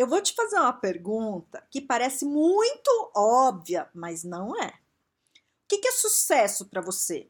[0.00, 4.68] Eu vou te fazer uma pergunta que parece muito óbvia, mas não é.
[4.68, 7.28] O que é sucesso para você?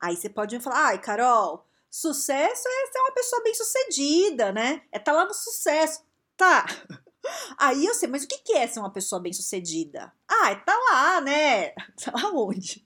[0.00, 4.84] Aí você pode me falar, ai, Carol, sucesso é ser uma pessoa bem sucedida, né?
[4.92, 6.04] É estar tá lá no sucesso.
[6.36, 6.64] Tá.
[7.58, 10.12] Aí eu sei, mas o que é ser uma pessoa bem sucedida?
[10.28, 11.70] Ah, é tá lá, né?
[12.00, 12.84] Tá lá onde?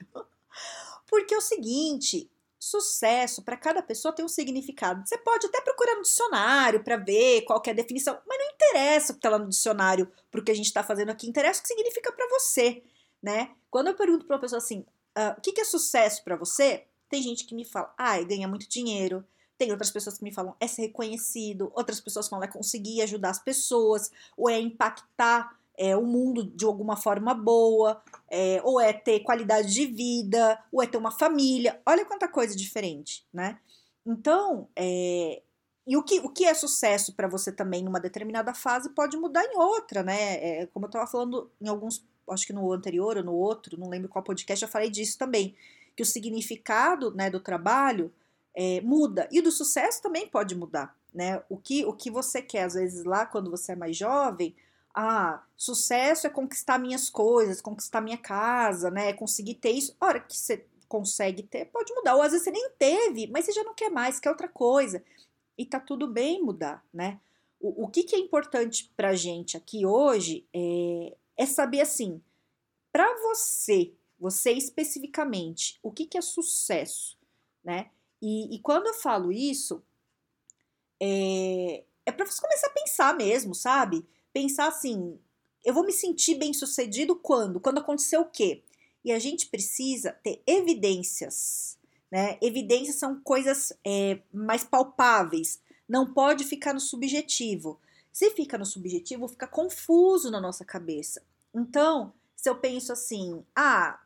[1.05, 5.07] Porque é o seguinte, sucesso para cada pessoa tem um significado.
[5.07, 9.11] Você pode até procurar no dicionário para ver qual é a definição, mas não interessa
[9.11, 11.59] o que está lá no dicionário para o que a gente está fazendo aqui, interessa
[11.59, 12.83] o que significa para você,
[13.23, 13.55] né?
[13.71, 14.85] Quando eu pergunto para uma pessoa assim,
[15.17, 16.85] uh, o que, que é sucesso para você?
[17.07, 19.25] Tem gente que me fala, ah, ganha muito dinheiro.
[19.57, 21.71] Tem outras pessoas que me falam, é ser reconhecido.
[21.75, 26.65] Outras pessoas falam, é conseguir ajudar as pessoas, ou é impactar é, o mundo de
[26.65, 31.81] alguma forma boa, é, ou é ter qualidade de vida, ou é ter uma família.
[31.85, 33.57] Olha quanta coisa diferente, né?
[34.05, 35.41] Então, é,
[35.87, 39.45] e o que, o que é sucesso para você também numa determinada fase pode mudar
[39.45, 40.33] em outra, né?
[40.33, 43.87] É, como eu estava falando em alguns, acho que no anterior ou no outro, não
[43.87, 45.55] lembro qual podcast, eu falei disso também,
[45.95, 48.11] que o significado né, do trabalho
[48.53, 51.41] é, muda e do sucesso também pode mudar, né?
[51.47, 54.53] O que, o que você quer, às vezes, lá quando você é mais jovem,
[54.93, 59.13] ah, sucesso é conquistar minhas coisas, conquistar minha casa, né?
[59.13, 59.95] Conseguir ter isso.
[59.99, 62.15] A hora que você consegue ter, pode mudar.
[62.15, 65.03] Ou às vezes você nem teve, mas você já não quer mais, quer outra coisa.
[65.57, 67.19] E tá tudo bem mudar, né?
[67.59, 72.21] O, o que, que é importante pra gente aqui hoje é, é saber assim,
[72.91, 77.17] para você, você especificamente, o que, que é sucesso,
[77.63, 77.91] né?
[78.21, 79.83] E, e quando eu falo isso,
[80.99, 84.05] é, é para você começar a pensar mesmo, sabe?
[84.39, 85.19] Pensar assim:
[85.65, 87.59] eu vou me sentir bem sucedido quando?
[87.59, 88.63] Quando acontecer o quê?
[89.03, 91.77] E a gente precisa ter evidências.
[92.09, 92.37] Né?
[92.41, 95.61] Evidências são coisas é, mais palpáveis.
[95.87, 97.79] Não pode ficar no subjetivo.
[98.11, 101.21] Se fica no subjetivo, fica confuso na nossa cabeça.
[101.53, 103.99] Então, se eu penso assim, ah,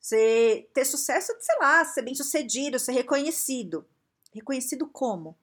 [0.00, 3.86] você ter sucesso, sei lá, ser bem sucedido, ser reconhecido.
[4.32, 5.36] Reconhecido como?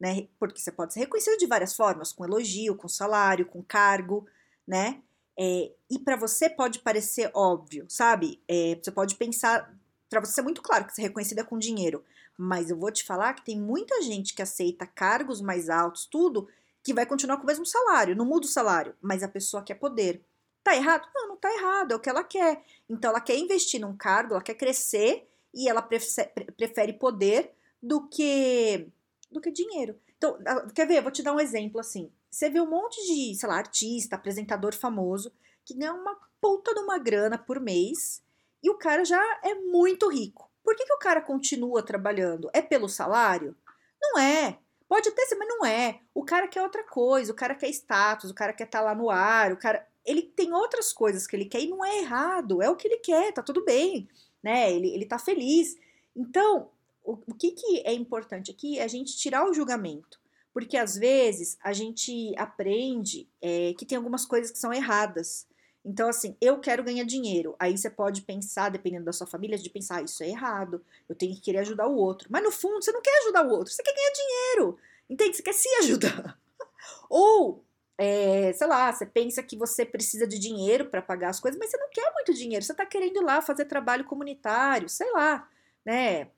[0.00, 0.26] Né?
[0.38, 4.26] Porque você pode ser reconhecido de várias formas, com elogio, com salário, com cargo,
[4.66, 5.02] né?
[5.38, 8.42] É, e para você pode parecer óbvio, sabe?
[8.48, 9.72] É, você pode pensar,
[10.08, 12.02] para você é muito claro que reconhecido é com dinheiro,
[12.36, 16.48] mas eu vou te falar que tem muita gente que aceita cargos mais altos, tudo,
[16.82, 19.74] que vai continuar com o mesmo salário, não muda o salário, mas a pessoa quer
[19.74, 20.24] poder.
[20.64, 21.08] Tá errado?
[21.14, 22.62] Não, não tá errado, é o que ela quer.
[22.88, 27.52] Então ela quer investir num cargo, ela quer crescer e ela prefere poder
[27.82, 28.90] do que
[29.30, 29.98] do que dinheiro.
[30.16, 30.38] Então,
[30.74, 31.02] quer ver?
[31.02, 32.10] Vou te dar um exemplo assim.
[32.30, 35.32] Você vê um monte de, sei lá, artista, apresentador famoso
[35.64, 38.22] que ganha uma puta de uma grana por mês
[38.62, 40.50] e o cara já é muito rico.
[40.62, 42.50] Por que, que o cara continua trabalhando?
[42.52, 43.56] É pelo salário?
[44.00, 44.58] Não é.
[44.88, 46.00] Pode até ser, mas não é.
[46.14, 48.94] O cara quer outra coisa, o cara quer status, o cara quer estar tá lá
[48.94, 49.86] no ar, o cara.
[50.04, 52.98] Ele tem outras coisas que ele quer e não é errado, é o que ele
[52.98, 54.08] quer, tá tudo bem,
[54.42, 54.72] né?
[54.72, 55.76] Ele, ele tá feliz.
[56.16, 56.70] Então,
[57.04, 60.20] o, o que, que é importante aqui é a gente tirar o julgamento.
[60.52, 65.46] Porque às vezes a gente aprende é, que tem algumas coisas que são erradas.
[65.84, 67.54] Então, assim, eu quero ganhar dinheiro.
[67.58, 71.14] Aí você pode pensar, dependendo da sua família, de pensar, ah, isso é errado, eu
[71.14, 72.28] tenho que querer ajudar o outro.
[72.30, 74.78] Mas no fundo, você não quer ajudar o outro, você quer ganhar dinheiro.
[75.08, 75.36] Entende?
[75.36, 76.38] Você quer se ajudar.
[77.08, 77.64] Ou,
[77.96, 81.70] é, sei lá, você pensa que você precisa de dinheiro para pagar as coisas, mas
[81.70, 85.48] você não quer muito dinheiro, você está querendo ir lá fazer trabalho comunitário, sei lá,
[85.84, 86.28] né?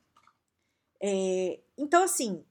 [1.03, 2.45] É, então, assim,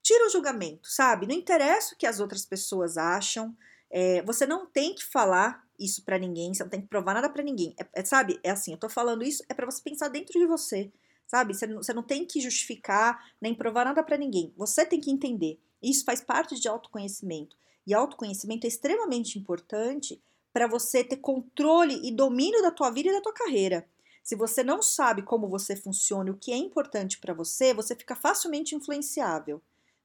[0.00, 1.26] tira o julgamento, sabe?
[1.26, 3.56] Não interessa o que as outras pessoas acham.
[3.90, 7.28] É, você não tem que falar isso para ninguém, você não tem que provar nada
[7.28, 7.74] para ninguém.
[7.78, 8.38] É, é, sabe?
[8.42, 10.92] É assim, eu tô falando isso é para você pensar dentro de você,
[11.26, 11.54] sabe?
[11.54, 14.54] Você não, você não tem que justificar nem provar nada para ninguém.
[14.56, 15.58] Você tem que entender.
[15.82, 17.56] Isso faz parte de autoconhecimento.
[17.86, 20.22] E autoconhecimento é extremamente importante
[20.52, 23.88] para você ter controle e domínio da tua vida e da tua carreira.
[24.30, 28.14] Se você não sabe como você funciona o que é importante para você, você fica
[28.14, 29.60] facilmente influenciável,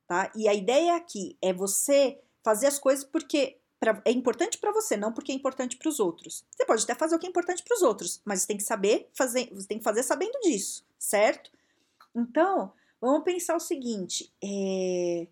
[0.08, 0.32] tá?
[0.36, 4.98] E a ideia aqui é você fazer as coisas porque pra, é importante para você,
[4.98, 6.44] não porque é importante para os outros.
[6.50, 9.08] Você pode até fazer o que é importante para os outros, mas tem que saber
[9.14, 11.52] fazer, você tem que fazer sabendo disso, certo?
[12.16, 15.28] Então, vamos pensar o seguinte: é,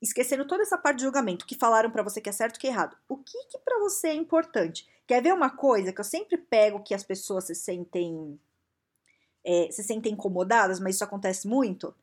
[0.00, 2.66] esquecendo toda essa parte de julgamento, que falaram para você que é certo e que
[2.66, 2.96] é errado.
[3.08, 4.88] O que que para você é importante?
[5.06, 8.38] Quer ver uma coisa que eu sempre pego que as pessoas se sentem
[9.44, 11.94] é, se sentem incomodadas, mas isso acontece muito?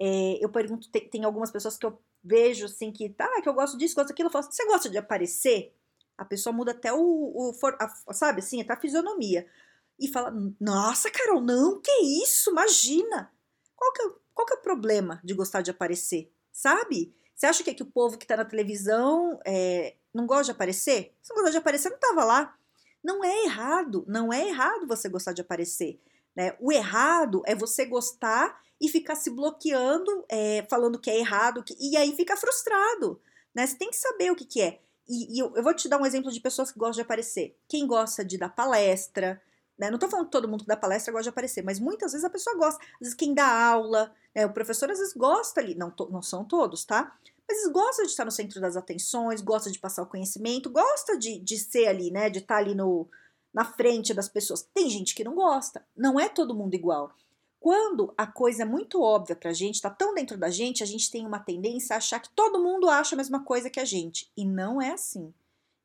[0.00, 3.54] É, eu pergunto, tem, tem, algumas pessoas que eu vejo assim que, tá, que eu
[3.54, 5.72] gosto disso, gosto daquilo, eu falo, você gosta de aparecer?
[6.16, 9.46] A pessoa muda até o, o a, sabe assim, até a fisionomia.
[9.98, 11.92] E fala, nossa, Carol, não, que
[12.22, 13.30] isso, imagina.
[13.76, 16.32] Qual que, é, qual que é o problema de gostar de aparecer?
[16.54, 17.12] Sabe?
[17.34, 20.50] Você acha que, é que o povo que tá na televisão é, não gosta de
[20.52, 21.12] aparecer?
[21.20, 22.56] Se não gosta de aparecer, não tava lá.
[23.02, 26.00] Não é errado, não é errado você gostar de aparecer.
[26.34, 26.56] Né?
[26.60, 31.76] O errado é você gostar e ficar se bloqueando, é, falando que é errado, que,
[31.78, 33.20] e aí fica frustrado.
[33.52, 33.66] Né?
[33.66, 34.80] Você tem que saber o que, que é.
[35.08, 37.58] E, e eu, eu, vou te dar um exemplo de pessoas que gostam de aparecer.
[37.68, 39.42] Quem gosta de dar palestra,
[39.78, 39.90] né?
[39.90, 42.24] Não tô falando que todo mundo que dá palestra gosta de aparecer, mas muitas vezes
[42.24, 42.82] a pessoa gosta.
[42.94, 44.46] Às vezes quem dá aula, né?
[44.46, 47.16] o professor às vezes gosta ali, não, não são todos, tá?
[47.46, 51.18] Mas eles gostam de estar no centro das atenções, gosta de passar o conhecimento, gosta
[51.18, 52.30] de, de ser ali, né?
[52.30, 53.06] De estar ali no,
[53.52, 54.66] na frente das pessoas.
[54.74, 57.12] Tem gente que não gosta, não é todo mundo igual.
[57.60, 61.10] Quando a coisa é muito óbvia pra gente, tá tão dentro da gente, a gente
[61.10, 64.30] tem uma tendência a achar que todo mundo acha a mesma coisa que a gente.
[64.36, 65.32] E não é assim.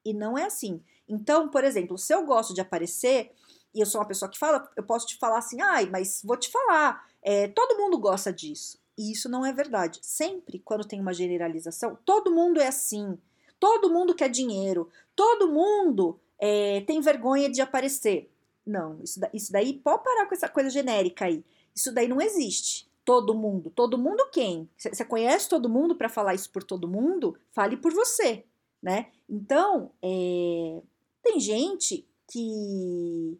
[0.03, 0.81] E não é assim.
[1.07, 3.31] Então, por exemplo, se eu gosto de aparecer,
[3.73, 6.37] e eu sou uma pessoa que fala, eu posso te falar assim, ai, mas vou
[6.37, 8.79] te falar, é, todo mundo gosta disso.
[8.97, 9.99] E isso não é verdade.
[10.01, 13.17] Sempre quando tem uma generalização, todo mundo é assim,
[13.59, 18.31] todo mundo quer dinheiro, todo mundo é, tem vergonha de aparecer.
[18.65, 21.43] Não, isso, isso daí pode parar com essa coisa genérica aí.
[21.75, 22.89] Isso daí não existe.
[23.05, 23.71] Todo mundo.
[23.71, 24.69] Todo mundo quem?
[24.77, 27.35] Você conhece todo mundo para falar isso por todo mundo?
[27.51, 28.45] Fale por você,
[28.81, 29.07] né?
[29.27, 30.81] Então, é,
[31.23, 33.39] tem gente que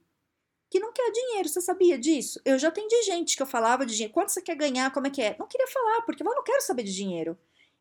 [0.69, 1.50] que não quer dinheiro.
[1.50, 2.39] Você sabia disso?
[2.45, 4.13] Eu já atendi gente que eu falava de dinheiro.
[4.13, 4.92] Quanto você quer ganhar?
[4.92, 5.36] Como é que é?
[5.39, 7.38] Não queria falar, porque eu não quero saber de dinheiro.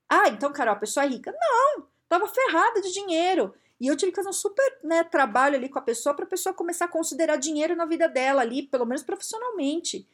[0.08, 1.32] Ah, então, Carol, a pessoa é rica.
[1.38, 3.54] Não, tava ferrada de dinheiro.
[3.80, 6.28] E eu tive que fazer um super né, trabalho ali com a pessoa para a
[6.28, 10.08] pessoa começar a considerar dinheiro na vida dela ali, pelo menos profissionalmente.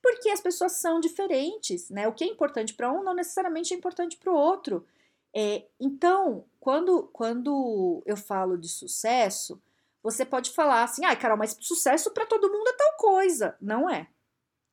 [0.00, 2.08] Porque as pessoas são diferentes, né?
[2.08, 4.86] O que é importante para um não necessariamente é importante para o outro.
[5.34, 9.60] É, então, quando, quando eu falo de sucesso,
[10.02, 13.56] você pode falar assim, ai, ah, Carol, mas sucesso para todo mundo é tal coisa.
[13.60, 14.08] Não é.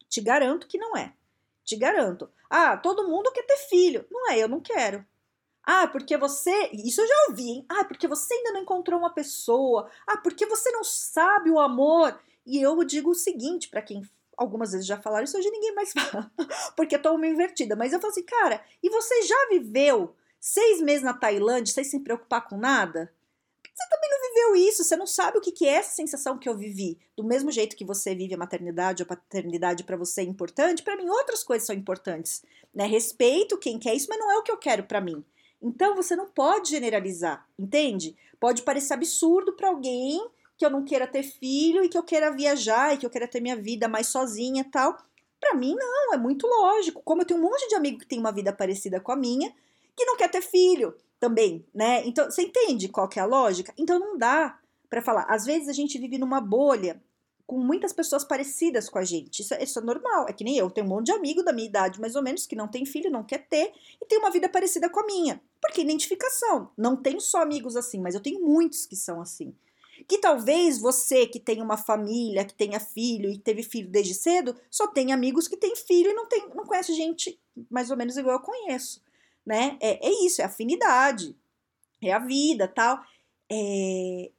[0.10, 1.14] Te garanto que não é.
[1.64, 2.30] Te garanto.
[2.50, 4.06] Ah, todo mundo quer ter filho.
[4.10, 5.06] Não é, eu não quero.
[5.64, 6.70] Ah, porque você.
[6.72, 7.66] Isso eu já ouvi, hein?
[7.68, 9.90] Ah, porque você ainda não encontrou uma pessoa.
[10.08, 12.18] Ah, porque você não sabe o amor.
[12.46, 14.02] E eu digo o seguinte para quem
[14.38, 16.32] algumas vezes já falaram isso, hoje ninguém mais fala,
[16.76, 17.76] porque eu tô uma invertida.
[17.76, 22.00] Mas eu falo assim, cara, e você já viveu seis meses na Tailândia sem se
[22.00, 23.12] preocupar com nada?
[23.62, 26.56] Você também não viveu isso, você não sabe o que é essa sensação que eu
[26.56, 27.00] vivi.
[27.16, 30.84] Do mesmo jeito que você vive a maternidade ou a paternidade para você é importante,
[30.84, 32.44] para mim outras coisas são importantes.
[32.74, 32.86] Né?
[32.86, 35.24] Respeito quem quer isso, mas não é o que eu quero para mim.
[35.62, 38.16] Então você não pode generalizar, entende?
[38.40, 40.24] Pode parecer absurdo para alguém
[40.56, 43.28] que eu não queira ter filho e que eu queira viajar e que eu queira
[43.28, 44.98] ter minha vida mais sozinha tal.
[45.40, 47.02] Para mim, não, é muito lógico.
[47.04, 49.54] Como eu tenho um monte de amigo que tem uma vida parecida com a minha,
[49.98, 52.06] que não quer ter filho também, né?
[52.06, 53.74] Então, você entende qual que é a lógica?
[53.78, 54.58] Então não dá
[54.88, 55.24] para falar.
[55.24, 57.02] Às vezes a gente vive numa bolha
[57.46, 59.42] com muitas pessoas parecidas com a gente.
[59.42, 60.28] Isso, é, isso é normal.
[60.28, 60.70] É que nem eu.
[60.70, 63.10] Tenho um monte de amigo da minha idade, mais ou menos, que não tem filho,
[63.10, 65.42] não quer ter, e tem uma vida parecida com a minha.
[65.62, 66.70] Porque identificação.
[66.78, 69.56] Não tenho só amigos assim, mas eu tenho muitos que são assim.
[70.08, 74.56] Que talvez você que tem uma família, que tenha filho e teve filho desde cedo,
[74.70, 77.40] só tem amigos que têm filho e não, tem, não conhece gente
[77.72, 79.02] mais ou menos igual eu conheço.
[79.48, 79.78] Né?
[79.82, 81.34] É, é isso, é afinidade.
[82.02, 83.02] É a vida tal.
[83.50, 84.30] É...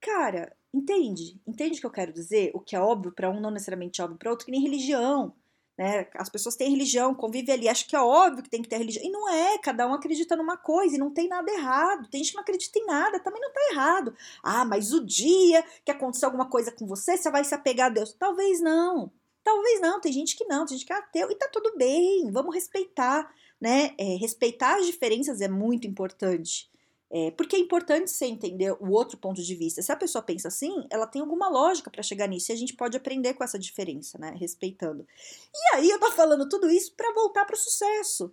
[0.00, 1.40] Cara, Entende?
[1.46, 2.52] Entende o que eu quero dizer?
[2.54, 5.34] O que é óbvio para um não necessariamente é óbvio para outro, que nem religião.
[5.76, 6.06] Né?
[6.14, 9.04] As pessoas têm religião, convivem ali, acho que é óbvio que tem que ter religião.
[9.04, 12.08] E não é, cada um acredita numa coisa e não tem nada errado.
[12.08, 14.14] Tem gente que não acredita em nada, também não tá errado.
[14.44, 17.94] Ah, mas o dia que aconteceu alguma coisa com você, você vai se apegar a
[17.94, 18.12] Deus.
[18.12, 19.10] Talvez não.
[19.42, 22.30] Talvez não, tem gente que não, tem gente que é ateu e tá tudo bem,
[22.30, 23.94] vamos respeitar, né?
[23.98, 26.70] É, respeitar as diferenças é muito importante.
[27.12, 29.82] É, porque é importante você entender o outro ponto de vista.
[29.82, 32.74] Se a pessoa pensa assim, ela tem alguma lógica para chegar nisso e a gente
[32.74, 34.32] pode aprender com essa diferença, né?
[34.38, 35.04] Respeitando.
[35.52, 38.32] E aí eu tô falando tudo isso para voltar para o sucesso.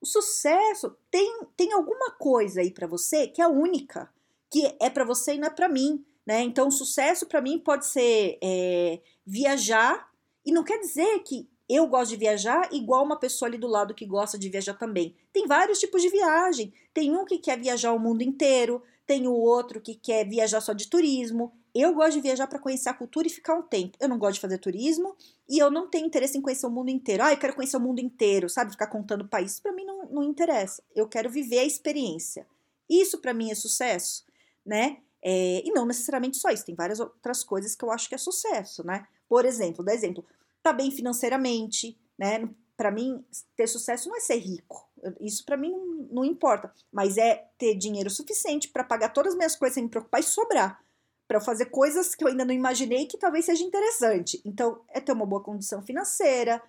[0.00, 4.12] O sucesso tem, tem alguma coisa aí para você que é única,
[4.50, 6.42] que é para você e não é para mim, né?
[6.42, 10.10] Então, o sucesso para mim pode ser é, viajar
[10.44, 13.94] e não quer dizer que eu gosto de viajar igual uma pessoa ali do lado
[13.94, 15.14] que gosta de viajar também.
[15.32, 16.72] Tem vários tipos de viagem.
[16.92, 20.72] Tem um que quer viajar o mundo inteiro, tem o outro que quer viajar só
[20.72, 21.52] de turismo.
[21.74, 23.96] Eu gosto de viajar para conhecer a cultura e ficar um tempo.
[24.00, 25.14] Eu não gosto de fazer turismo
[25.48, 27.22] e eu não tenho interesse em conhecer o mundo inteiro.
[27.22, 28.72] Ah, eu quero conhecer o mundo inteiro, sabe?
[28.72, 29.60] Ficar contando países.
[29.60, 30.82] Para mim não, não interessa.
[30.94, 32.46] Eu quero viver a experiência.
[32.88, 34.24] Isso para mim é sucesso,
[34.66, 34.98] né?
[35.22, 38.18] É, e não necessariamente só isso, tem várias outras coisas que eu acho que é
[38.18, 39.06] sucesso, né?
[39.28, 40.24] Por exemplo, dá exemplo,
[40.62, 42.48] tá bem financeiramente, né?
[42.76, 43.24] Para mim,
[43.56, 44.88] ter sucesso não é ser rico.
[45.20, 49.36] Isso para mim não, não, importa, mas é ter dinheiro suficiente para pagar todas as
[49.36, 50.82] minhas coisas sem me preocupar e sobrar
[51.26, 54.42] para fazer coisas que eu ainda não imaginei que talvez seja interessante.
[54.44, 56.60] Então, é ter uma boa condição financeira,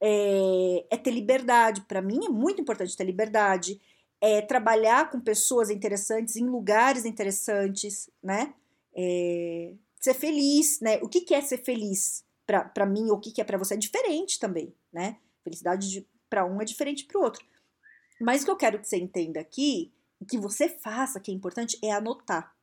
[0.00, 1.82] é, é ter liberdade.
[1.82, 3.80] Para mim é muito importante ter liberdade
[4.20, 8.52] é trabalhar com pessoas interessantes em lugares interessantes, né?
[8.94, 10.98] É, ser feliz, né?
[11.02, 13.74] O que, que é ser feliz para mim ou o que, que é para você
[13.74, 15.18] é diferente também, né?
[15.44, 17.44] Felicidade para um é diferente para o outro.
[18.20, 19.92] Mas o que eu quero que você entenda aqui,
[20.26, 22.56] que você faça, que é importante, é anotar.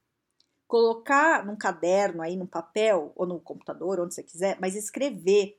[0.68, 5.58] Colocar num caderno aí, num papel, ou no computador, onde você quiser, mas escrever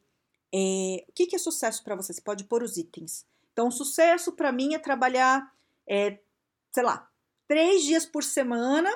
[0.52, 2.12] é, o que, que é sucesso para você.
[2.12, 3.24] Você pode pôr os itens.
[3.52, 5.54] Então, sucesso para mim é trabalhar
[5.86, 6.18] é,
[6.72, 7.08] sei lá,
[7.46, 8.90] três dias por semana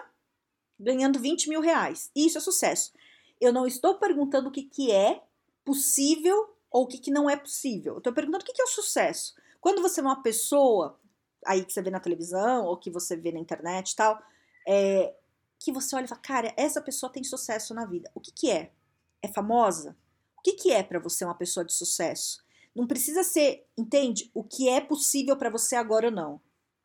[0.78, 2.10] ganhando 20 mil reais.
[2.14, 2.92] Isso é sucesso.
[3.40, 5.22] Eu não estou perguntando o que, que é
[5.64, 7.94] possível ou o que, que não é possível.
[7.94, 9.34] Eu estou perguntando o que, que é o sucesso.
[9.60, 10.98] Quando você é uma pessoa,
[11.44, 14.22] aí que você vê na televisão ou que você vê na internet e tal,
[14.66, 15.14] é,
[15.58, 18.10] que você olha e fala, cara, essa pessoa tem sucesso na vida.
[18.14, 18.72] O que, que é?
[19.22, 19.96] É famosa?
[20.38, 22.42] O que, que é para você uma pessoa de sucesso?
[22.74, 24.30] Não precisa ser, entende?
[24.32, 26.40] O que é possível para você agora ou não.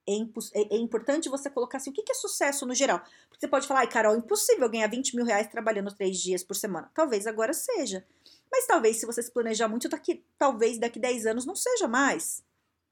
[0.07, 2.99] É, é, é, importante você colocar assim, o que, é sucesso no geral?
[3.27, 6.55] Porque você pode falar, ai, Carol, impossível ganhar 20 mil reais trabalhando três dias por
[6.55, 6.89] semana.
[6.93, 8.05] Talvez agora seja.
[8.51, 12.43] Mas talvez, se você se planejar muito, daqui, talvez daqui 10 anos não seja mais.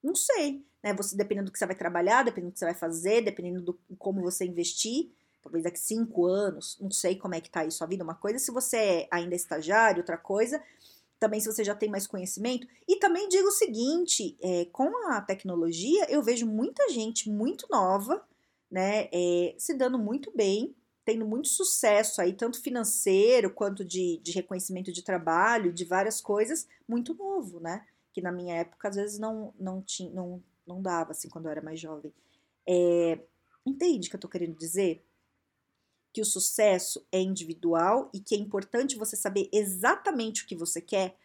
[0.02, 0.66] Não sei.
[0.82, 0.94] Né?
[0.96, 3.80] Você, dependendo do que você vai trabalhar, dependendo do que você vai fazer, dependendo do
[3.98, 7.86] como você investir, talvez daqui 5 anos, não sei como é que tá aí sua
[7.86, 8.40] vida, uma coisa.
[8.40, 10.62] Se você é ainda estagiário, outra coisa
[11.24, 12.68] também se você já tem mais conhecimento.
[12.86, 18.22] E também digo o seguinte: é, com a tecnologia, eu vejo muita gente muito nova,
[18.70, 20.76] né, é, se dando muito bem,
[21.06, 26.68] tendo muito sucesso aí, tanto financeiro quanto de, de reconhecimento de trabalho, de várias coisas,
[26.86, 27.86] muito novo, né?
[28.12, 31.52] Que na minha época às vezes não, não, tinha, não, não dava, assim, quando eu
[31.52, 32.12] era mais jovem.
[32.68, 33.18] É,
[33.66, 35.02] entende o que eu tô querendo dizer?
[36.14, 40.80] Que o sucesso é individual e que é importante você saber exatamente o que você
[40.80, 41.18] quer.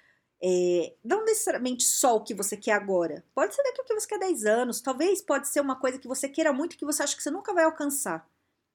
[0.42, 3.24] É, não necessariamente só o que você quer agora.
[3.34, 6.08] Pode ser daqui o que você quer 10 anos, talvez pode ser uma coisa que
[6.08, 8.26] você queira muito que você acha que você nunca vai alcançar.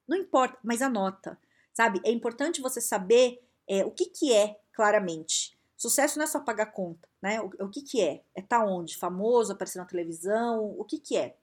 [0.06, 1.38] Não importa, mas anota,
[1.72, 2.00] sabe?
[2.04, 5.58] É importante você saber é, o que, que é claramente.
[5.76, 7.40] Sucesso não é só pagar conta, né?
[7.40, 8.22] O, o que, que é?
[8.34, 8.96] É tá onde?
[8.96, 10.74] Famoso, aparecer na televisão?
[10.78, 11.36] O que, que é?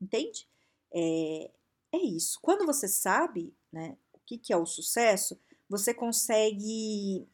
[0.00, 0.46] Entende?
[0.92, 1.50] É,
[1.92, 2.38] é isso.
[2.40, 3.96] Quando você sabe, né?
[4.26, 5.38] Que, que é o sucesso,
[5.68, 7.26] você consegue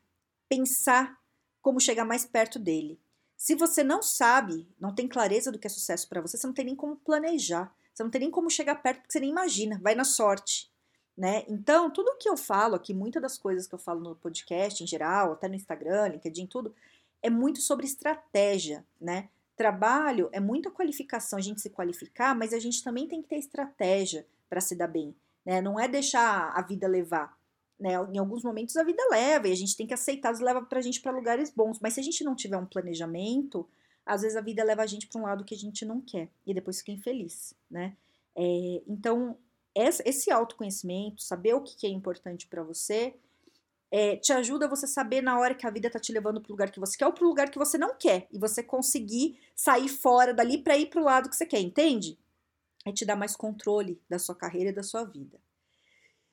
[0.49, 1.19] pensar
[1.61, 3.01] como chegar mais perto dele.
[3.37, 6.55] Se você não sabe, não tem clareza do que é sucesso para você, você não
[6.55, 9.79] tem nem como planejar, você não tem nem como chegar perto porque você nem imagina,
[9.83, 10.71] vai na sorte.
[11.17, 11.45] Né?
[11.49, 14.87] Então, tudo que eu falo aqui, muitas das coisas que eu falo no podcast em
[14.87, 16.75] geral, até no Instagram, LinkedIn, tudo,
[17.21, 19.29] é muito sobre estratégia, né?
[19.57, 23.37] Trabalho é muita qualificação, a gente se qualificar, mas a gente também tem que ter
[23.37, 25.15] estratégia para se dar bem
[25.45, 25.61] né?
[25.61, 27.37] Não é deixar a vida levar.
[27.79, 27.93] Né?
[28.13, 30.81] Em alguns momentos a vida leva e a gente tem que aceitar, as leva pra
[30.81, 31.79] gente para lugares bons.
[31.81, 33.69] Mas se a gente não tiver um planejamento,
[34.05, 36.29] às vezes a vida leva a gente para um lado que a gente não quer
[36.47, 37.97] e depois fica infeliz, né?
[38.37, 39.37] É, então,
[39.75, 43.15] esse autoconhecimento, saber o que é importante para você,
[43.91, 46.71] é, te ajuda você saber na hora que a vida tá te levando pro lugar
[46.71, 50.35] que você quer ou pro lugar que você não quer e você conseguir sair fora
[50.35, 52.19] dali para ir pro lado que você quer, entende?
[52.87, 55.39] É te dar mais controle da sua carreira e da sua vida.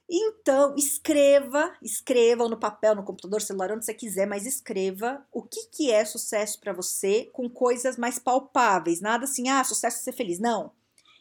[0.07, 5.65] Então, escreva, escreva no papel, no computador, celular, onde você quiser, mas escreva o que,
[5.67, 9.01] que é sucesso para você com coisas mais palpáveis.
[9.01, 10.39] Nada assim, ah, sucesso é ser feliz.
[10.39, 10.71] Não.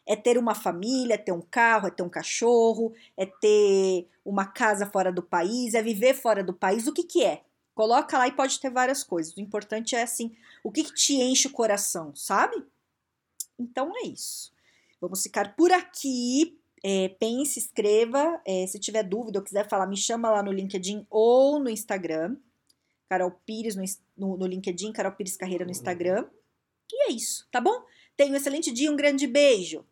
[0.06, 4.44] É ter uma família, é ter um carro, é ter um cachorro, é ter uma
[4.44, 6.86] casa fora do país, é viver fora do país.
[6.86, 7.42] O que, que é?
[7.74, 9.34] Coloca lá e pode ter várias coisas.
[9.34, 12.62] O importante é assim, o que, que te enche o coração, sabe?
[13.58, 14.53] Então é isso.
[15.04, 16.58] Vamos ficar por aqui.
[16.82, 18.40] É, pense, escreva.
[18.46, 22.36] É, se tiver dúvida ou quiser falar, me chama lá no LinkedIn ou no Instagram.
[23.06, 23.84] Carol Pires no,
[24.16, 26.26] no, no LinkedIn, Carol Pires Carreira no Instagram.
[26.90, 27.84] E é isso, tá bom?
[28.16, 29.84] Tenha um excelente dia, um grande beijo.